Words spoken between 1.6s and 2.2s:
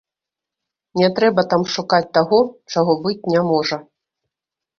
шукаць